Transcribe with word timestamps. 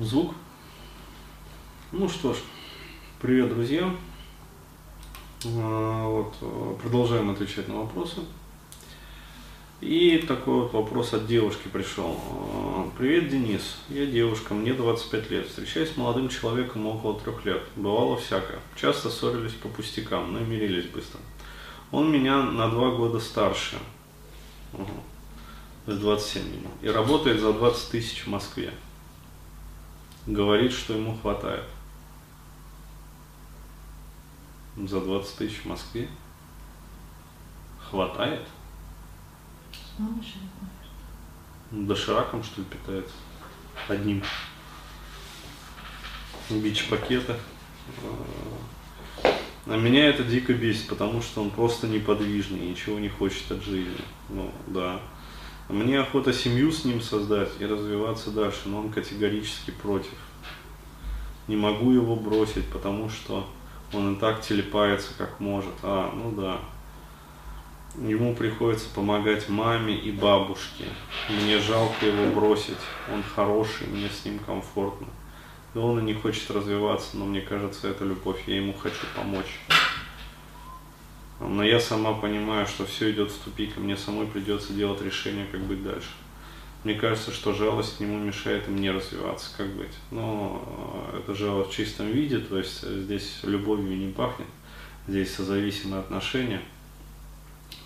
Звук. 0.00 0.34
Ну 1.92 2.08
что 2.08 2.32
ж, 2.32 2.38
привет, 3.20 3.50
друзья. 3.50 3.94
А, 5.44 6.08
вот, 6.08 6.34
э, 6.40 6.74
продолжаем 6.80 7.28
отвечать 7.28 7.68
на 7.68 7.80
вопросы. 7.80 8.20
И 9.82 10.24
такой 10.26 10.62
вот 10.62 10.72
вопрос 10.72 11.12
от 11.12 11.26
девушки 11.26 11.68
пришел. 11.70 12.18
А, 12.18 12.88
Привет, 12.96 13.28
Денис. 13.28 13.76
Я 13.90 14.06
девушка, 14.06 14.54
мне 14.54 14.72
25 14.72 15.30
лет. 15.30 15.46
Встречаюсь 15.46 15.92
с 15.92 15.98
молодым 15.98 16.30
человеком 16.30 16.86
около 16.86 17.20
трех 17.20 17.44
лет. 17.44 17.62
Бывало 17.76 18.16
всякое. 18.16 18.60
Часто 18.76 19.10
ссорились 19.10 19.52
по 19.52 19.68
пустякам, 19.68 20.32
но 20.32 20.40
и 20.40 20.44
мирились 20.44 20.86
быстро. 20.86 21.20
Он 21.90 22.10
меня 22.10 22.42
на 22.42 22.70
два 22.70 22.92
года 22.92 23.20
старше. 23.20 23.76
Угу. 24.72 24.88
Есть 25.88 26.00
27 26.00 26.42
ему. 26.42 26.70
И 26.80 26.88
работает 26.88 27.38
за 27.38 27.52
20 27.52 27.90
тысяч 27.90 28.24
в 28.24 28.28
Москве 28.28 28.72
говорит, 30.32 30.72
что 30.72 30.94
ему 30.94 31.16
хватает. 31.16 31.64
За 34.76 35.00
20 35.00 35.36
тысяч 35.36 35.58
в 35.58 35.64
Москве? 35.66 36.08
Хватает? 37.90 38.46
Дошираком, 41.70 42.42
что 42.42 42.60
ли, 42.60 42.66
питается? 42.66 43.14
Одним. 43.88 44.22
Бич-пакеты. 46.48 47.36
А 49.66 49.76
меня 49.76 50.08
это 50.08 50.24
дико 50.24 50.52
бесит, 50.54 50.88
потому 50.88 51.20
что 51.22 51.42
он 51.42 51.50
просто 51.50 51.86
неподвижный, 51.86 52.60
ничего 52.60 52.98
не 52.98 53.08
хочет 53.08 53.50
от 53.52 53.62
жизни. 53.62 54.04
Ну, 54.28 54.50
да. 54.66 55.00
Мне 55.70 56.00
охота 56.00 56.32
семью 56.32 56.72
с 56.72 56.84
ним 56.84 57.00
создать 57.00 57.50
и 57.60 57.64
развиваться 57.64 58.32
дальше, 58.32 58.62
но 58.64 58.80
он 58.80 58.90
категорически 58.90 59.70
против. 59.70 60.14
Не 61.46 61.54
могу 61.54 61.92
его 61.92 62.16
бросить, 62.16 62.66
потому 62.66 63.08
что 63.08 63.46
он 63.92 64.14
и 64.14 64.18
так 64.18 64.40
телепается 64.40 65.12
как 65.16 65.38
может. 65.38 65.74
А, 65.84 66.12
ну 66.12 66.32
да. 66.32 66.58
Ему 68.04 68.34
приходится 68.34 68.88
помогать 68.92 69.48
маме 69.48 69.94
и 69.94 70.10
бабушке. 70.10 70.86
Мне 71.28 71.60
жалко 71.60 72.04
его 72.04 72.32
бросить. 72.32 72.78
Он 73.12 73.22
хороший, 73.22 73.86
мне 73.86 74.08
с 74.08 74.24
ним 74.24 74.40
комфортно. 74.40 75.06
И 75.74 75.78
он 75.78 76.00
и 76.00 76.02
не 76.02 76.14
хочет 76.14 76.50
развиваться, 76.50 77.16
но 77.16 77.26
мне 77.26 77.42
кажется, 77.42 77.88
это 77.88 78.04
любовь. 78.04 78.42
Я 78.48 78.56
ему 78.56 78.72
хочу 78.72 79.06
помочь. 79.14 79.60
Но 81.40 81.64
я 81.64 81.80
сама 81.80 82.12
понимаю, 82.12 82.66
что 82.66 82.84
все 82.84 83.10
идет 83.10 83.30
в 83.30 83.38
тупик, 83.38 83.76
и 83.76 83.80
мне 83.80 83.96
самой 83.96 84.26
придется 84.26 84.74
делать 84.74 85.00
решение, 85.00 85.46
как 85.50 85.60
быть 85.62 85.82
дальше. 85.82 86.10
Мне 86.84 86.94
кажется, 86.94 87.30
что 87.30 87.54
жалость 87.54 87.96
к 87.96 88.00
нему 88.00 88.18
мешает 88.18 88.68
и 88.68 88.70
мне 88.70 88.90
развиваться, 88.90 89.50
как 89.56 89.68
быть. 89.74 89.92
Но 90.10 90.62
э, 91.12 91.18
это 91.18 91.34
жалость 91.34 91.70
в 91.70 91.74
чистом 91.74 92.06
виде, 92.06 92.38
то 92.38 92.58
есть 92.58 92.82
здесь 92.82 93.40
любовью 93.42 93.96
не 93.96 94.12
пахнет, 94.12 94.48
здесь 95.06 95.34
созависимые 95.34 96.00
отношения. 96.00 96.62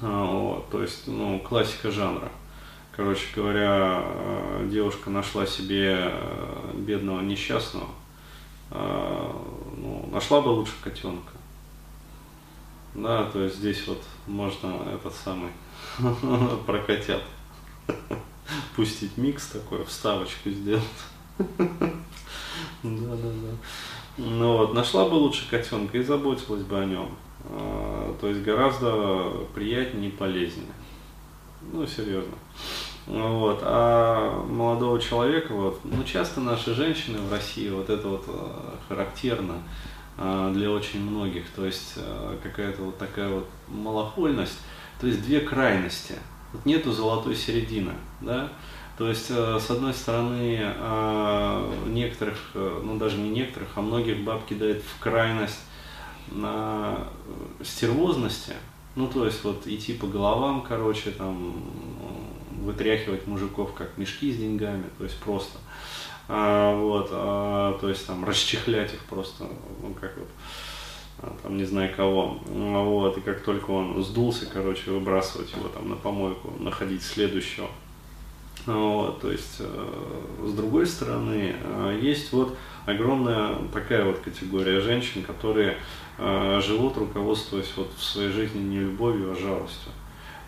А, 0.01 0.25
вот, 0.25 0.71
то 0.71 0.83
есть, 0.83 1.07
ну, 1.07 1.41
классика 1.41 1.91
жанра. 1.91 2.31
Короче 2.93 3.27
говоря, 3.35 4.03
э, 4.05 4.69
девушка 4.71 5.11
нашла 5.11 5.47
себе 5.47 5.97
э, 6.13 6.73
бедного 6.75 7.21
несчастного, 7.21 7.89
ну, 8.71 10.09
нашла 10.11 10.41
бы 10.41 10.49
лучше 10.49 10.73
котенка. 10.83 11.33
Да, 12.95 13.25
то 13.25 13.43
есть 13.43 13.57
здесь 13.57 13.87
вот 13.87 14.03
можно 14.27 14.89
этот 14.95 15.15
самый 15.15 15.51
про 16.67 16.79
котят 16.79 17.23
пустить 18.77 19.17
микс 19.17 19.49
такой, 19.49 19.85
вставочку 19.85 20.51
сделать. 20.51 20.85
Да, 22.83 23.17
да, 23.17 23.31
да. 23.31 23.57
Ну 24.19 24.59
вот, 24.59 24.75
нашла 24.75 25.09
бы 25.09 25.15
лучше 25.15 25.49
котенка 25.49 25.97
и 25.97 26.03
заботилась 26.03 26.63
бы 26.63 26.79
о 26.79 26.85
нем. 26.85 27.09
А, 27.47 28.15
то 28.21 28.29
есть 28.29 28.43
гораздо 28.43 29.47
приятнее 29.55 30.11
и 30.11 30.13
полезнее. 30.13 30.73
Ну, 31.73 31.87
серьезно. 31.87 32.35
Вот. 33.07 33.61
А 33.63 34.45
молодого 34.45 35.01
человека, 35.01 35.53
вот, 35.53 35.81
ну, 35.85 36.05
часто 36.05 36.41
наши 36.41 36.75
женщины 36.75 37.19
в 37.19 37.33
России, 37.33 37.71
вот 37.71 37.91
это 37.91 38.07
вот 38.07 38.25
а, 38.29 38.79
характерно, 38.89 39.55
для 40.17 40.71
очень 40.71 41.01
многих. 41.01 41.49
То 41.51 41.67
есть 41.67 41.95
а, 41.97 42.39
какая-то 42.43 42.83
вот 42.83 42.99
такая 42.99 43.29
вот 43.29 43.49
малохольность, 43.69 44.59
то 45.01 45.07
есть 45.07 45.23
две 45.23 45.41
крайности. 45.41 46.15
Вот 46.53 46.65
нету 46.67 46.93
золотой 46.93 47.35
середины, 47.35 47.93
да. 48.21 48.53
То 48.97 49.09
есть, 49.09 49.27
а, 49.31 49.59
с 49.59 49.71
одной 49.71 49.93
стороны, 49.93 50.61
некоторых, 51.87 52.39
ну 52.55 52.97
даже 52.97 53.17
не 53.17 53.31
некоторых, 53.31 53.71
а 53.75 53.83
многих 53.83 54.23
баб 54.23 54.47
кидает 54.47 54.83
в 54.83 55.01
крайность 55.01 55.59
на 56.31 57.09
стервозности, 57.63 58.55
ну 58.97 59.09
то 59.09 59.27
есть 59.27 59.43
вот 59.45 59.67
идти 59.67 59.93
по 59.95 60.07
головам, 60.07 60.63
короче, 60.63 61.11
там 61.11 61.55
вытряхивать 62.63 63.27
мужиков 63.27 63.75
как 63.75 63.99
мешки 63.99 64.33
с 64.33 64.37
деньгами, 64.37 64.85
то 64.97 65.05
есть 65.05 65.19
просто. 65.19 65.59
А, 66.27 66.75
вот, 66.75 67.09
а, 67.13 67.79
то 67.79 67.89
есть 67.89 68.07
там 68.07 68.25
расчехлять 68.25 68.95
их 68.95 69.01
просто, 69.01 69.45
ну 69.83 69.95
как 70.01 70.17
вот, 70.17 70.29
а, 71.21 71.37
там 71.43 71.59
не 71.59 71.65
знаю 71.65 71.95
кого, 71.95 72.41
вот, 72.47 73.19
и 73.19 73.21
как 73.21 73.43
только 73.43 73.71
он 73.71 74.03
сдулся, 74.03 74.47
короче, 74.47 74.91
выбрасывать 74.91 75.53
его 75.53 75.69
там 75.69 75.91
на 75.91 75.97
помойку, 75.97 76.53
находить 76.59 77.03
следующего. 77.03 77.69
Вот, 78.65 79.21
то 79.21 79.31
есть, 79.31 79.57
э, 79.59 79.93
с 80.43 80.53
другой 80.55 80.87
стороны, 80.87 81.55
есть 82.01 82.33
вот 82.33 82.57
огромная 82.87 83.57
такая 83.75 84.07
вот 84.07 84.21
категория 84.21 84.81
женщин, 84.81 85.23
которые 85.23 85.77
живут, 86.63 86.97
руководствуясь 86.97 87.71
вот 87.77 87.93
в 87.95 88.03
своей 88.03 88.31
жизни 88.31 88.61
не 88.61 88.79
любовью, 88.79 89.33
а 89.33 89.35
жалостью. 89.35 89.93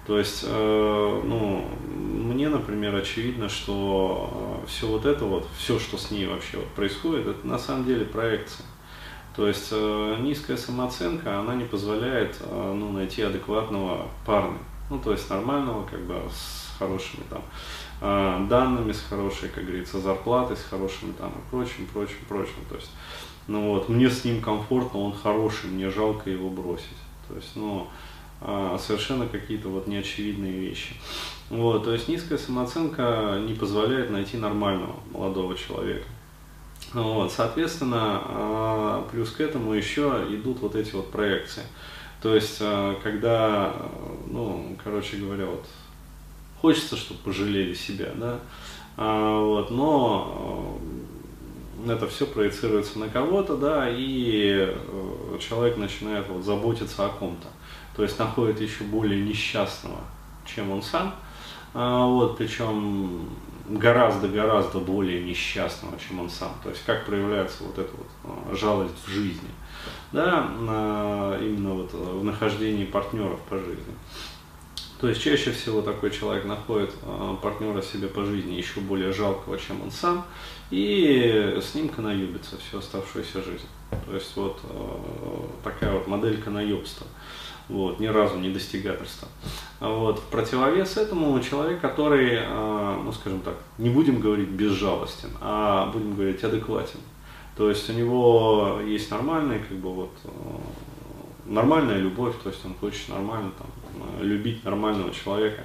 То 0.07 0.21
есть, 0.21 0.45
э, 0.47 1.23
ну, 1.25 1.65
мне, 1.89 2.49
например, 2.49 2.95
очевидно, 2.95 3.49
что 3.49 4.63
э, 4.63 4.69
все 4.69 4.87
вот 4.87 5.05
это 5.05 5.25
вот, 5.25 5.49
все, 5.59 5.81
что 5.81 5.99
с 5.99 6.13
ней 6.13 6.27
вообще 6.27 6.59
вот 6.59 6.69
происходит, 6.69 7.27
это 7.27 7.47
на 7.47 7.59
самом 7.59 7.85
деле 7.85 8.05
проекция. 8.05 8.65
То 9.35 9.49
есть 9.49 9.69
э, 9.73 10.17
низкая 10.21 10.57
самооценка, 10.57 11.41
она 11.41 11.57
не 11.57 11.65
позволяет 11.65 12.41
ну, 12.51 12.93
найти 12.93 13.23
адекватного 13.23 14.07
парня. 14.25 14.59
Ну, 14.89 15.01
то 15.01 15.11
есть 15.11 15.29
нормального, 15.29 15.85
как 15.85 16.01
бы 16.03 16.15
с 16.31 16.77
хорошими 16.79 17.25
там 17.29 17.43
данными, 18.49 18.93
с 18.93 19.01
хорошей, 19.01 19.49
как 19.49 19.65
говорится, 19.65 19.99
зарплатой, 19.99 20.57
с 20.57 20.63
хорошими 20.63 21.13
там 21.13 21.31
и 21.31 21.51
прочим, 21.51 21.87
прочим, 21.93 22.19
прочим. 22.29 22.65
То 22.69 22.77
есть, 22.77 22.93
ну 23.49 23.73
вот, 23.73 23.89
мне 23.89 24.09
с 24.09 24.25
ним 24.25 24.41
комфортно, 24.41 25.01
он 25.01 25.13
хороший, 25.13 25.71
мне 25.71 25.91
жалко 25.91 26.31
его 26.31 26.49
бросить. 26.51 26.87
То 27.27 27.35
есть, 27.35 27.51
ну, 27.57 27.89
совершенно 28.41 29.27
какие-то 29.27 29.69
вот 29.69 29.87
неочевидные 29.87 30.53
вещи. 30.53 30.95
Вот, 31.49 31.85
то 31.85 31.93
есть 31.93 32.09
низкая 32.09 32.39
самооценка 32.39 33.41
не 33.47 33.55
позволяет 33.55 34.11
найти 34.11 34.37
нормального 34.37 34.97
молодого 35.13 35.57
человека. 35.57 36.07
Вот, 36.93 37.33
соответственно, 37.33 38.23
а, 38.25 39.09
плюс 39.11 39.31
к 39.31 39.41
этому 39.41 39.73
еще 39.73 40.25
идут 40.31 40.61
вот 40.61 40.75
эти 40.75 40.95
вот 40.95 41.11
проекции. 41.11 41.63
То 42.21 42.35
есть, 42.35 42.59
а, 42.61 42.99
когда, 43.03 43.75
ну, 44.27 44.77
короче 44.83 45.19
говоря, 45.19 45.47
вот, 45.47 45.67
хочется, 46.61 46.97
чтобы 46.97 47.21
пожалели 47.21 47.75
себя, 47.75 48.11
да, 48.15 48.39
вот, 48.97 49.71
но 49.71 50.79
это 51.87 52.09
все 52.09 52.27
проецируется 52.27 52.99
на 52.99 53.09
кого-то, 53.09 53.57
да, 53.57 53.91
и 53.91 54.75
э, 54.75 55.39
человек 55.39 55.77
начинает 55.77 56.27
вот 56.29 56.43
заботиться 56.43 57.05
о 57.05 57.11
ком-то 57.11 57.49
то 57.97 58.03
есть 58.03 58.19
находит 58.19 58.61
еще 58.61 58.85
более 58.85 59.25
несчастного, 59.25 60.01
чем 60.45 60.71
он 60.71 60.83
сам, 60.83 61.15
а, 61.73 62.07
вот, 62.07 62.37
причем 62.37 63.29
гораздо-гораздо 63.69 64.79
более 64.79 65.25
несчастного, 65.25 65.99
чем 65.99 66.21
он 66.21 66.31
сам. 66.31 66.53
То 66.63 66.69
есть 66.69 66.85
как 66.85 67.07
проявляется 67.07 67.65
вот 67.65 67.79
эта 67.79 67.91
вот 67.97 68.07
а, 68.25 68.55
жалость 68.55 68.95
в 69.05 69.11
жизни, 69.11 69.49
да, 70.13 70.47
именно 71.41 71.73
вот 71.73 71.93
в 71.93 72.23
нахождении 72.23 72.85
партнеров 72.85 73.41
по 73.49 73.59
жизни. 73.59 73.95
То 75.01 75.09
есть 75.09 75.21
чаще 75.21 75.53
всего 75.53 75.83
такой 75.83 76.11
человек 76.11 76.45
находит 76.45 76.95
а, 77.03 77.35
партнера 77.37 77.81
себе 77.81 78.09
по 78.09 78.25
жизни 78.25 78.55
еще 78.55 78.81
более 78.81 79.13
жалкого, 79.13 79.59
чем 79.59 79.83
он 79.83 79.91
сам, 79.91 80.27
и 80.71 81.59
с 81.63 81.75
ним 81.75 81.89
канаюбится 81.89 82.59
всю 82.59 82.79
оставшуюся 82.79 83.43
жизнь. 83.43 83.67
То 84.07 84.15
есть 84.15 84.37
вот 84.37 84.61
такая 85.63 85.93
вот 85.93 86.09
модель 86.09 86.43
канаюбства 86.43 87.07
вот, 87.69 88.01
ни 88.01 88.07
разу 88.07 88.39
не 88.39 88.51
достигательство. 88.51 89.29
Вот. 89.81 90.23
Противовес 90.25 90.97
этому 90.97 91.39
человек, 91.41 91.81
который, 91.81 92.39
а, 92.41 93.01
ну 93.03 93.13
скажем 93.13 93.41
так, 93.41 93.55
не 93.79 93.91
будем 93.91 94.21
говорить 94.21 94.49
безжалостен, 94.49 95.31
а 95.41 95.91
будем 95.93 96.15
говорить 96.15 96.43
адекватен. 96.45 97.01
То 97.57 97.69
есть 97.69 97.89
у 97.91 97.93
него 97.93 98.81
есть 98.87 99.11
нормальная, 99.11 99.59
как 99.59 99.77
бы 99.79 99.93
вот, 99.93 100.13
а, 100.25 100.61
нормальная 101.47 101.99
любовь, 101.99 102.35
то 102.43 102.51
есть 102.51 102.65
он 102.65 102.75
хочет 102.75 103.09
нормально 103.09 103.53
там, 103.59 103.69
любить 104.23 104.65
нормального 104.65 105.13
человека. 105.13 105.65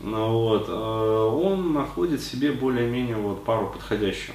Ну 0.00 0.32
вот, 0.32 0.66
а, 0.68 1.28
он 1.28 1.72
находит 1.72 2.20
себе 2.20 2.52
более-менее 2.52 3.16
вот 3.16 3.44
пару 3.44 3.68
подходящую. 3.68 4.34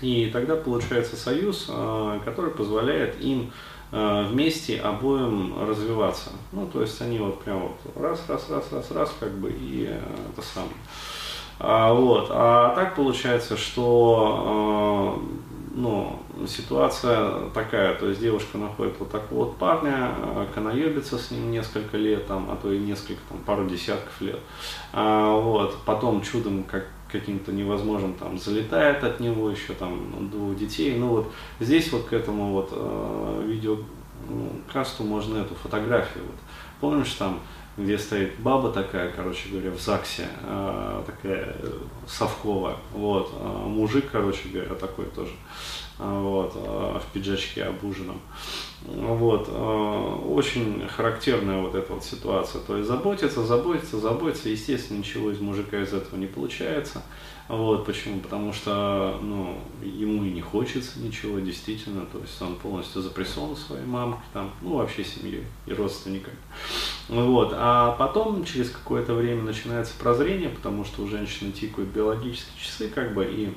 И 0.00 0.28
тогда 0.32 0.56
получается 0.56 1.16
союз, 1.16 1.66
э, 1.68 2.20
который 2.24 2.50
позволяет 2.50 3.20
им 3.20 3.42
э, 3.42 3.83
вместе 3.94 4.80
обоим 4.80 5.54
развиваться. 5.68 6.30
Ну, 6.52 6.66
то 6.66 6.82
есть 6.82 7.00
они 7.00 7.18
вот 7.18 7.42
прям 7.42 7.60
вот 7.60 7.96
раз, 7.96 8.24
раз, 8.28 8.50
раз, 8.50 8.72
раз, 8.72 8.90
раз, 8.90 9.14
как 9.20 9.32
бы, 9.38 9.50
и 9.50 9.84
это 9.84 10.42
самое. 10.42 10.72
А, 11.60 11.92
вот. 11.92 12.28
а 12.30 12.74
так 12.74 12.96
получается, 12.96 13.56
что 13.56 15.22
ну, 15.74 16.20
ситуация 16.46 17.50
такая, 17.50 17.94
то 17.94 18.08
есть 18.08 18.20
девушка 18.20 18.58
находит 18.58 18.94
вот 18.98 19.10
такого 19.10 19.46
вот 19.46 19.56
парня, 19.56 20.10
канаебится 20.54 21.18
с 21.18 21.30
ним 21.30 21.50
несколько 21.50 21.96
лет, 21.96 22.26
там, 22.26 22.48
а 22.50 22.56
то 22.56 22.72
и 22.72 22.78
несколько, 22.78 23.20
там, 23.28 23.38
пару 23.38 23.66
десятков 23.66 24.20
лет, 24.20 24.38
а, 24.92 25.36
вот, 25.36 25.76
потом 25.84 26.22
чудом 26.22 26.64
как 26.64 26.86
каким-то 27.14 27.52
невозможным 27.52 28.14
там 28.14 28.38
залетает 28.38 29.04
от 29.04 29.20
него 29.20 29.48
еще 29.50 29.72
там 29.72 30.28
двух 30.30 30.56
детей, 30.56 30.96
ну 30.98 31.08
вот 31.08 31.32
здесь 31.60 31.92
вот 31.92 32.06
к 32.06 32.12
этому 32.12 32.52
вот 32.52 32.70
э, 32.72 33.44
видео 33.46 33.78
ну, 34.28 34.50
касту 34.72 35.04
можно 35.04 35.38
эту 35.38 35.54
фотографию, 35.54 36.24
вот. 36.24 36.36
помнишь 36.80 37.12
там 37.12 37.38
где 37.76 37.98
стоит 37.98 38.38
баба 38.38 38.70
такая, 38.70 39.10
короче 39.10 39.48
говоря, 39.48 39.70
в 39.70 39.80
ЗАГСе, 39.80 40.28
э, 40.42 41.02
такая 41.06 41.56
совковая, 42.06 42.76
вот, 42.92 43.32
э, 43.32 43.46
мужик, 43.66 44.06
короче 44.10 44.48
говоря, 44.48 44.74
такой 44.74 45.06
тоже, 45.06 45.32
э, 45.98 46.20
вот, 46.20 46.52
э, 46.54 47.00
в 47.00 47.12
пиджачке 47.12 47.64
обуженном, 47.64 48.20
вот, 48.84 49.48
э, 49.48 50.18
очень 50.28 50.86
характерная 50.88 51.62
вот 51.62 51.74
эта 51.74 51.92
вот 51.92 52.04
ситуация, 52.04 52.60
то 52.60 52.76
есть 52.76 52.88
заботиться, 52.88 53.42
заботиться, 53.42 53.98
заботиться, 53.98 54.48
естественно, 54.50 54.98
ничего 54.98 55.30
из 55.30 55.40
мужика 55.40 55.80
из 55.80 55.92
этого 55.92 56.18
не 56.18 56.26
получается, 56.26 57.02
вот, 57.48 57.84
почему? 57.84 58.20
Потому 58.20 58.52
что, 58.52 59.18
ну, 59.22 59.58
ему 59.82 60.24
и 60.24 60.30
не 60.30 60.40
хочется 60.40 60.98
ничего, 60.98 61.38
действительно, 61.38 62.06
то 62.06 62.18
есть 62.18 62.40
он 62.40 62.56
полностью 62.56 63.02
запрессован 63.02 63.56
своей 63.56 63.84
мамой, 63.84 64.16
там, 64.32 64.50
ну, 64.62 64.76
вообще 64.76 65.04
семьей 65.04 65.44
и 65.66 65.72
родственниками. 65.72 66.36
Вот, 67.08 67.52
а 67.54 67.92
потом, 67.92 68.44
через 68.44 68.70
какое-то 68.70 69.14
время 69.14 69.42
начинается 69.42 69.92
прозрение, 69.98 70.48
потому 70.48 70.84
что 70.84 71.02
у 71.02 71.08
женщины 71.08 71.52
тикают 71.52 71.90
биологические 71.90 72.58
часы, 72.58 72.88
как 72.88 73.14
бы, 73.14 73.24
и 73.24 73.52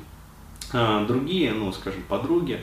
а, 0.74 1.06
другие, 1.06 1.54
ну, 1.54 1.72
скажем, 1.72 2.04
подруги, 2.10 2.60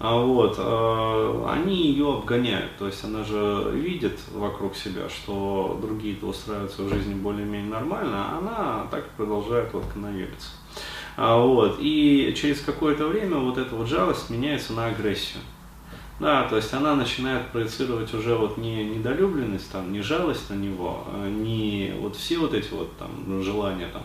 вот, 0.00 0.56
э, 0.58 1.44
они 1.48 1.86
ее 1.86 2.14
обгоняют, 2.14 2.76
то 2.78 2.86
есть 2.86 3.04
она 3.04 3.22
же 3.22 3.70
видит 3.72 4.18
вокруг 4.32 4.74
себя, 4.76 5.08
что 5.08 5.78
другие-то 5.80 6.26
устраиваются 6.26 6.82
в 6.82 6.88
жизни 6.88 7.14
более-менее 7.14 7.70
нормально, 7.70 8.16
а 8.16 8.38
она 8.38 8.86
так 8.90 9.08
продолжает 9.10 9.72
вот 9.72 9.84
канаебиться. 9.92 10.50
А, 11.16 11.38
вот, 11.38 11.78
и 11.80 12.34
через 12.36 12.60
какое-то 12.60 13.06
время 13.06 13.36
вот 13.36 13.56
эта 13.56 13.76
вот 13.76 13.86
жалость 13.86 14.30
меняется 14.30 14.72
на 14.72 14.86
агрессию. 14.86 15.40
Да, 16.20 16.44
то 16.48 16.56
есть 16.56 16.72
она 16.72 16.94
начинает 16.94 17.50
проецировать 17.50 18.14
уже 18.14 18.36
вот 18.36 18.56
не 18.56 18.84
недолюбленность, 18.84 19.70
там, 19.72 19.92
не 19.92 20.00
жалость 20.00 20.48
на 20.48 20.54
него, 20.54 21.04
а 21.08 21.28
не 21.28 21.92
вот 21.98 22.14
все 22.14 22.38
вот 22.38 22.54
эти 22.54 22.70
вот 22.72 22.96
там 22.96 23.42
желания 23.42 23.88
там 23.88 24.04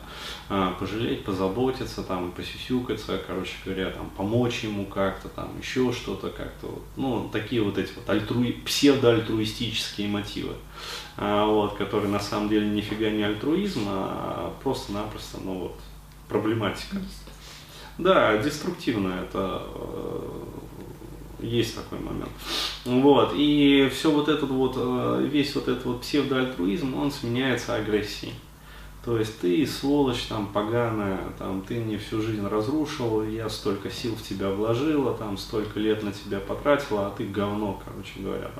а, 0.50 0.72
пожалеть, 0.80 1.24
позаботиться, 1.24 2.02
там, 2.02 2.32
посюсюкаться, 2.32 3.22
короче 3.28 3.54
говоря, 3.64 3.92
там, 3.92 4.10
помочь 4.18 4.64
ему 4.64 4.88
как-то, 4.88 5.30
там, 5.30 5.52
еще 5.60 5.94
что-то 5.94 6.30
как-то, 6.30 6.68
вот, 6.68 6.84
ну, 6.96 7.30
такие 7.32 7.62
вот 7.62 7.78
эти 7.78 7.92
вот 7.94 8.10
альтруи, 8.10 8.54
псевдоальтруистические 8.66 10.08
мотивы, 10.08 10.56
а, 11.16 11.46
вот, 11.46 11.78
которые 11.78 12.10
на 12.10 12.20
самом 12.20 12.50
деле 12.50 12.68
нифига 12.68 13.12
не 13.12 13.22
альтруизм, 13.22 13.84
а 13.86 14.52
просто-напросто, 14.64 15.38
ну 15.44 15.60
вот, 15.60 15.80
проблематика. 16.28 16.98
Да, 18.00 18.38
деструктивно 18.38 19.14
это 19.24 19.62
э, 19.76 20.59
есть 21.42 21.76
такой 21.76 22.00
момент. 22.00 22.32
Вот. 22.86 23.34
И 23.36 23.90
все 23.94 24.12
вот 24.12 24.30
этот 24.30 24.50
вот, 24.50 24.76
э, 24.78 25.28
весь 25.32 25.56
вот 25.56 25.68
этот 25.68 25.86
вот 25.86 26.02
псевдоальтруизм, 26.02 26.96
он 26.96 27.12
сменяется 27.12 27.76
агрессией. 27.76 28.34
То 29.06 29.18
есть 29.18 29.40
ты 29.40 29.66
сволочь 29.66 30.24
там 30.24 30.48
поганая, 30.48 31.20
там 31.38 31.62
ты 31.62 31.80
мне 31.80 31.98
всю 31.98 32.22
жизнь 32.22 32.46
разрушил, 32.46 33.24
я 33.24 33.48
столько 33.48 33.90
сил 33.90 34.14
в 34.14 34.22
тебя 34.22 34.50
вложила, 34.50 35.14
там 35.14 35.38
столько 35.38 35.80
лет 35.80 36.04
на 36.04 36.12
тебя 36.12 36.40
потратила, 36.40 37.08
а 37.08 37.12
ты 37.12 37.26
говно, 37.26 37.82
короче 37.84 38.20
говоря. 38.20 38.52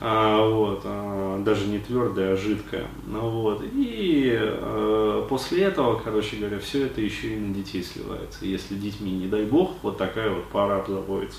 А, 0.00 0.44
вот, 0.44 0.82
а, 0.84 1.40
даже 1.44 1.66
не 1.66 1.78
твердое, 1.78 2.32
а 2.32 2.36
жидкое. 2.36 2.88
Ну, 3.06 3.30
вот. 3.30 3.62
И 3.72 4.36
а, 4.36 5.24
после 5.28 5.62
этого, 5.62 6.00
короче 6.00 6.36
говоря, 6.36 6.58
все 6.58 6.86
это 6.86 7.00
еще 7.00 7.34
и 7.34 7.38
на 7.38 7.54
детей 7.54 7.84
сливается. 7.84 8.44
Если 8.44 8.74
детьми, 8.74 9.12
не 9.12 9.28
дай 9.28 9.44
бог, 9.44 9.76
вот 9.82 9.98
такая 9.98 10.30
вот 10.30 10.46
пара 10.48 10.80
обзаводится. 10.80 11.38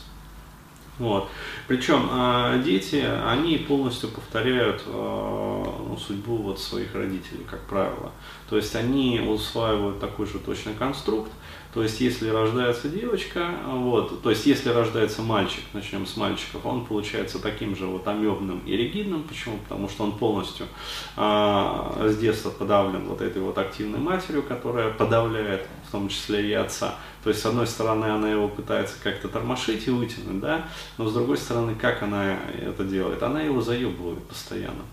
Вот. 1.00 1.30
Причем 1.68 2.08
э, 2.12 2.62
дети, 2.64 3.04
они 3.26 3.58
полностью 3.58 4.10
повторяют 4.10 4.84
э, 4.86 4.92
ну, 4.92 5.98
судьбу 5.98 6.38
вот 6.38 6.60
своих 6.60 6.94
родителей, 6.94 7.46
как 7.50 7.62
правило. 7.62 8.12
То 8.50 8.58
есть 8.58 8.76
они 8.76 9.20
усваивают 9.20 10.00
такой 10.00 10.28
же 10.28 10.38
точно 10.40 10.74
конструкт. 10.74 11.32
То 11.73 11.83
есть 11.83 12.01
если 12.01 12.29
рождается 12.29 12.89
девочка, 12.89 13.50
вот, 13.65 14.21
то 14.21 14.29
есть 14.29 14.45
если 14.45 14.69
рождается 14.69 15.21
мальчик, 15.21 15.63
начнем 15.73 16.06
с 16.06 16.18
мальчиков, 16.18 16.65
он 16.65 16.85
получается 16.85 17.39
таким 17.39 17.77
же 17.77 17.85
вот 17.85 18.06
амебным 18.07 18.59
и 18.65 18.75
ригидным. 18.75 19.23
Почему? 19.23 19.57
Потому 19.57 19.88
что 19.88 20.03
он 20.03 20.18
полностью 20.18 20.68
э, 21.15 22.09
с 22.09 22.18
детства 22.18 22.50
подавлен 22.50 23.06
вот 23.07 23.21
этой 23.21 23.41
вот 23.41 23.57
активной 23.57 24.00
матерью, 24.00 24.44
которая 24.44 24.91
подавляет 24.91 25.65
в 25.88 25.91
том 25.91 26.09
числе 26.09 26.50
и 26.50 26.53
отца. 26.53 26.95
То 27.23 27.29
есть, 27.29 27.41
с 27.41 27.45
одной 27.45 27.68
стороны, 27.68 28.06
она 28.06 28.29
его 28.31 28.47
пытается 28.47 28.95
как-то 29.03 29.27
тормошить 29.27 29.88
и 29.88 29.91
вытянуть, 29.91 30.39
да, 30.39 30.68
но 30.97 31.07
с 31.07 31.13
другой 31.13 31.38
стороны, 31.38 31.75
как 31.75 32.01
она 32.01 32.38
это 32.59 32.83
делает? 32.83 33.21
Она 33.21 33.41
его 33.41 33.62
заебывает 33.62 34.23
постоянно. 34.23 34.83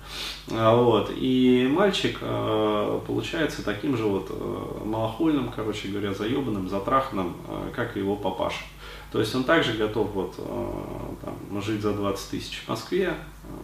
А, 0.51 0.77
вот. 0.77 1.11
И 1.17 1.67
мальчик 1.71 2.19
э, 2.21 3.01
получается 3.07 3.65
таким 3.65 3.97
же 3.97 4.05
вот 4.05 4.27
э, 4.31 4.85
малохольным, 4.85 5.51
короче 5.55 5.89
говоря, 5.89 6.13
заебанным, 6.13 6.68
затраханным, 6.69 7.37
э, 7.49 7.71
как 7.75 7.97
и 7.97 8.01
его 8.01 8.17
папаша. 8.17 8.63
То 9.11 9.21
есть 9.21 9.35
он 9.35 9.45
также 9.45 9.73
готов 9.73 10.11
вот, 10.13 10.37
там, 10.37 11.63
жить 11.63 11.81
за 11.81 11.95
20 11.95 12.31
тысяч 12.31 12.63
в 12.67 12.69
Москве, 12.69 13.15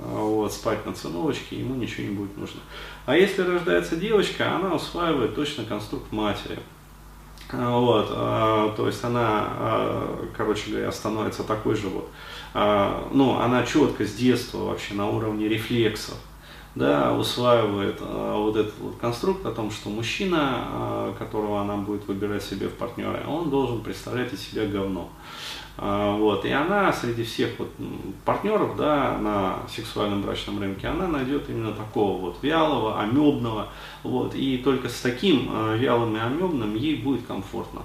вот, 0.01 0.51
спать 0.51 0.87
на 0.87 0.95
циновочке, 0.95 1.61
ему 1.61 1.75
ничего 1.75 2.07
не 2.07 2.15
будет 2.15 2.35
нужно. 2.39 2.61
А 3.05 3.15
если 3.15 3.43
рождается 3.43 3.97
девочка, 3.97 4.57
она 4.57 4.75
усваивает 4.75 5.35
точно 5.35 5.65
конструкт 5.65 6.11
матери. 6.13 6.59
Вот, 7.53 8.09
то 8.09 8.85
есть 8.87 9.05
она, 9.05 10.07
короче 10.35 10.71
говоря, 10.71 10.91
становится 10.91 11.45
такой 11.45 11.75
же 11.77 11.89
вот, 11.89 12.09
ну, 13.13 13.39
она 13.39 13.67
четко 13.67 14.07
с 14.07 14.15
детства 14.15 14.65
вообще 14.65 14.95
на 14.95 15.11
уровне 15.11 15.47
рефлексов, 15.47 16.17
да, 16.75 17.15
усваивает 17.15 18.01
вот 18.01 18.57
этот 18.57 18.79
вот 18.79 18.97
конструкт 18.97 19.47
о 19.47 19.53
том, 19.53 19.71
что 19.71 19.91
мужчина, 19.91 21.15
которого 21.19 21.61
она 21.61 21.77
будет 21.77 22.07
выбирать 22.07 22.43
себе 22.43 22.69
в 22.69 22.75
партнеры, 22.75 23.23
он 23.27 23.51
должен 23.51 23.81
представлять 23.81 24.33
из 24.33 24.41
себя 24.41 24.67
говно. 24.67 25.11
А, 25.77 26.17
вот, 26.17 26.45
и 26.45 26.51
она 26.51 26.93
среди 26.93 27.25
всех 27.25 27.51
вот 27.59 27.69
партнеров 28.25 28.77
да, 28.77 29.19
на 29.19 29.59
сексуальном 29.69 30.23
брачном 30.23 30.61
рынке, 30.61 30.87
она 30.87 31.09
найдет 31.09 31.51
именно 31.51 31.73
такого 31.73 32.21
вот 32.21 32.43
вялого, 32.43 33.01
амебного. 33.01 33.69
Вот, 34.05 34.35
и 34.37 34.59
только 34.59 34.89
с 34.89 35.01
таким 35.01 35.51
а, 35.53 35.75
вялым 35.75 36.17
и 36.17 36.21
амебным 36.21 36.77
ей 36.77 36.97
будет 36.97 37.27
комфортно. 37.27 37.83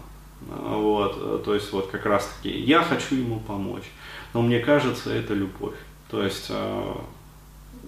А, 0.52 0.78
вот, 0.78 1.44
то 1.44 1.56
есть 1.56 1.72
вот 1.74 1.88
как 1.88 2.06
раз 2.06 2.28
таки 2.38 2.56
я 2.60 2.84
хочу 2.84 3.16
ему 3.16 3.40
помочь, 3.40 3.90
но 4.34 4.44
мне 4.44 4.60
кажется 4.60 5.12
это 5.12 5.34
любовь. 5.34 5.76
То 6.12 6.24
есть 6.24 6.52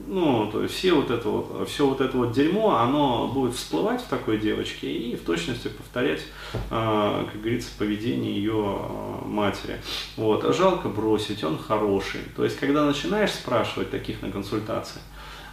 ну, 0.08 0.50
то 0.52 0.64
есть 0.64 0.76
все 0.76 0.94
вот 0.94 1.10
это 1.10 1.28
вот, 1.30 1.70
все 1.70 1.88
вот 1.88 2.02
это 2.02 2.18
вот 2.18 2.32
дерьмо, 2.32 2.76
оно 2.78 3.28
будет 3.28 3.56
всплывать 3.56 4.02
в 4.02 4.08
такой 4.08 4.38
девочке 4.40 4.92
и 4.92 5.16
в 5.16 5.24
точности 5.24 5.70
повторять, 5.70 6.22
э, 6.54 7.26
как 7.32 7.40
говорится, 7.40 7.70
поведение 7.78 8.36
ее 8.36 8.80
э, 8.80 9.26
матери. 9.26 9.80
Вот. 10.18 10.44
А 10.44 10.54
жалко 10.54 10.90
бросить, 10.90 11.44
он 11.44 11.58
хороший. 11.58 12.22
То 12.36 12.44
есть, 12.44 12.60
когда 12.60 12.86
начинаешь 12.86 13.32
спрашивать 13.32 13.92
таких 13.92 14.22
на 14.22 14.32
консультации, 14.32 15.02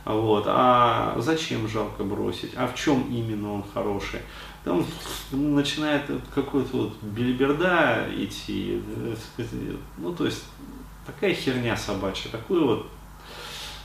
вот, 0.04 0.45
а 0.47 1.16
зачем 1.18 1.68
жалко 1.68 2.02
бросить, 2.02 2.52
а 2.57 2.66
в 2.66 2.75
чем 2.75 3.07
именно 3.11 3.52
он 3.52 3.64
хороший, 3.75 4.21
там 4.64 4.85
начинает 5.30 6.02
какой-то 6.35 6.76
вот 6.76 7.02
бельберда 7.02 8.07
идти, 8.16 8.83
ну, 9.99 10.14
то 10.14 10.25
есть, 10.25 10.45
такая 11.07 11.35
херня 11.35 11.76
собачья, 11.76 12.30
такую 12.30 12.66
вот 12.66 12.87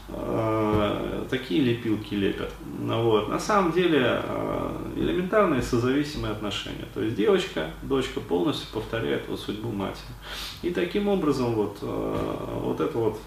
Э, 0.09 1.25
такие 1.29 1.61
лепилки 1.61 2.13
лепят. 2.13 2.51
Ну 2.79 3.03
вот. 3.03 3.29
На 3.29 3.39
самом 3.39 3.71
деле 3.71 4.21
э, 4.21 4.91
элементарные 4.97 5.61
созависимые 5.61 6.33
отношения. 6.33 6.85
То 6.93 7.01
есть 7.01 7.15
девочка, 7.15 7.71
дочка 7.83 8.19
полностью 8.19 8.67
повторяет 8.73 9.27
вот 9.29 9.39
судьбу 9.39 9.71
матери. 9.71 10.13
И 10.61 10.71
таким 10.71 11.07
образом 11.07 11.53
вот, 11.53 11.77
э, 11.81 12.57
вот 12.61 12.81
это 12.81 12.97
вот 12.97 13.19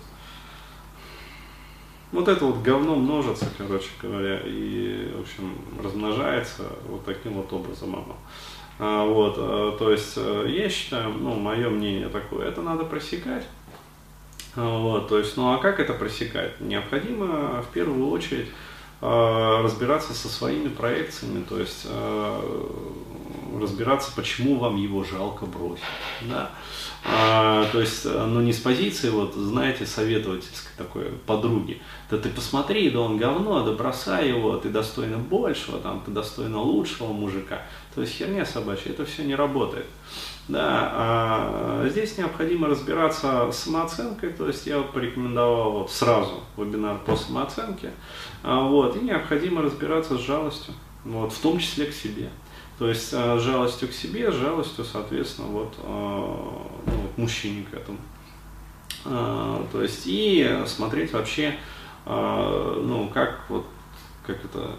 вот 2.13 2.29
это 2.29 2.45
вот 2.45 2.63
говно 2.63 2.95
множится, 2.95 3.47
короче 3.59 3.89
говоря, 4.01 4.41
и, 4.45 5.13
в 5.17 5.23
общем, 5.23 5.59
размножается 5.83 6.63
вот 6.89 7.05
таким 7.05 7.33
вот 7.35 7.53
образом 7.53 7.97
оно. 7.97 8.17
А, 8.79 9.05
вот, 9.05 9.35
то 9.35 9.91
есть 9.91 10.17
я 10.17 10.69
считаю, 10.69 11.11
ну, 11.11 11.35
мое 11.35 11.69
мнение 11.69 12.09
такое, 12.09 12.49
это 12.49 12.63
надо 12.63 12.85
просекать. 12.85 13.47
Вот, 14.57 15.09
то 15.09 15.19
есть, 15.19 15.37
ну 15.37 15.53
а 15.53 15.59
как 15.59 15.81
это 15.81 15.93
просекать? 15.93 16.61
Необходимо 16.61 17.63
в 17.63 17.73
первую 17.73 18.09
очередь 18.11 18.49
разбираться 19.01 20.15
со 20.15 20.29
своими 20.29 20.69
проекциями, 20.69 21.45
то 21.47 21.61
есть 21.61 21.87
разбираться, 23.61 24.13
почему 24.15 24.57
вам 24.57 24.77
его 24.77 25.05
жалко 25.05 25.47
бросить. 25.47 25.85
Да? 26.23 26.51
А, 27.05 27.67
то 27.71 27.81
есть, 27.81 28.05
э, 28.05 28.27
ну 28.27 28.41
не 28.41 28.53
с 28.53 28.59
позиции, 28.59 29.11
вот, 29.11 29.35
знаете, 29.35 29.87
советовательской 29.87 30.73
такой 30.77 31.05
подруги. 31.25 31.81
Да 32.11 32.19
ты 32.19 32.29
посмотри, 32.29 32.91
да 32.91 33.01
он 33.01 33.17
говно, 33.17 33.63
да 33.65 33.73
бросай 33.73 34.29
его, 34.29 34.57
ты 34.57 34.71
достойна 34.71 35.19
большего, 35.19 35.79
там, 35.79 36.03
ты 36.05 36.11
достойна 36.11 36.61
лучшего 36.61 37.13
мужика. 37.13 37.63
То 37.97 38.03
есть 38.03 38.13
херня 38.13 38.45
собачья, 38.45 38.91
это 38.91 39.07
все 39.07 39.25
не 39.25 39.35
работает. 39.35 39.87
Да, 40.49 40.93
а 40.93 41.89
здесь 41.89 42.19
необходимо 42.19 42.69
разбираться 42.69 43.51
с 43.51 43.57
самооценкой, 43.57 44.35
то 44.35 44.47
есть 44.47 44.67
я 44.67 44.83
порекомендовал 44.83 45.73
вот 45.73 45.91
сразу 45.91 46.45
вебинар 46.59 46.99
по 46.99 47.17
самооценке, 47.17 47.91
а, 48.45 48.61
вот, 48.61 48.97
и 48.97 49.01
необходимо 49.01 49.63
разбираться 49.63 50.19
с 50.19 50.21
жалостью, 50.21 50.75
вот, 51.05 51.33
в 51.33 51.41
том 51.41 51.59
числе 51.59 51.87
к 51.87 51.95
себе. 51.95 52.29
То 52.79 52.87
есть 52.87 53.15
э, 53.15 53.39
жалостью 53.39 53.89
к 53.89 53.93
себе, 53.93 54.31
жалостью, 54.31 54.85
соответственно, 54.85 55.49
вот, 55.49 55.75
ну, 55.83 56.83
вот 56.85 57.17
мужчине 57.17 57.65
к 57.71 57.75
этому. 57.75 57.99
То 59.05 59.83
есть 59.83 60.03
и 60.05 60.63
смотреть 60.67 61.15
вообще, 61.15 61.57
ну, 62.05 63.11
как 63.15 63.41
вот, 63.49 63.65
как 64.27 64.45
это, 64.45 64.77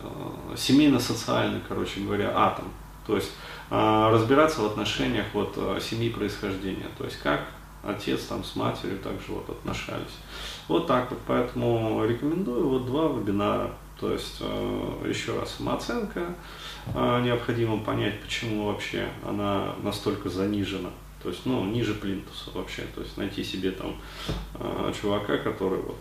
семейно-социальный, 0.56 1.62
короче 1.68 2.02
говоря, 2.02 2.32
атом. 2.36 2.66
То 3.08 3.16
есть 3.16 3.32
разбираться 3.70 4.62
в 4.62 4.66
отношениях 4.66 5.26
вот 5.34 5.58
семьи 5.82 6.10
происхождения. 6.10 6.88
То 6.98 7.06
есть 7.06 7.18
как 7.20 7.42
отец 7.84 8.24
там 8.24 8.44
с 8.44 8.56
матерью 8.56 9.00
также 9.00 9.32
вот 9.32 9.50
отношались. 9.50 10.18
Вот 10.68 10.88
так 10.88 11.10
вот, 11.10 11.20
поэтому 11.26 12.06
рекомендую 12.06 12.68
вот 12.68 12.86
два 12.86 13.08
вебинара. 13.08 13.72
То 14.00 14.12
есть 14.12 14.42
еще 14.42 15.40
раз 15.40 15.56
самооценка, 15.58 16.36
а, 16.94 17.20
необходимо 17.22 17.80
понять, 17.80 18.22
почему 18.22 18.68
вообще 18.68 19.10
она 19.28 19.74
настолько 19.82 20.30
занижена. 20.30 20.90
То 21.24 21.30
есть, 21.30 21.46
ну, 21.46 21.66
ниже 21.66 21.96
плинтуса 21.96 22.52
вообще. 22.54 22.84
То 22.94 23.02
есть 23.02 23.18
найти 23.18 23.44
себе 23.44 23.72
там 23.72 23.96
чувака, 25.02 25.38
который 25.38 25.82
вот 25.82 25.98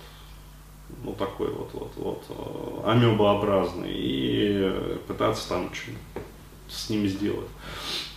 ну 1.02 1.12
такой 1.14 1.50
вот 1.50 1.70
вот 1.72 1.92
вот 1.96 2.84
амебообразный 2.86 3.90
и 3.92 4.98
пытаться 5.08 5.48
там 5.48 5.75
что 5.75 5.90
с 6.68 6.90
ним 6.90 7.06
сделать. 7.06 7.49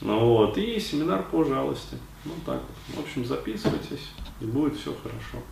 Ну 0.01 0.19
вот, 0.19 0.57
и 0.57 0.79
семинар 0.79 1.23
по 1.23 1.43
жалости. 1.43 1.97
Ну 2.25 2.31
так 2.45 2.61
вот. 2.61 2.97
В 2.97 2.99
общем, 3.05 3.25
записывайтесь, 3.25 4.07
и 4.41 4.45
будет 4.45 4.77
все 4.77 4.93
хорошо. 4.93 5.43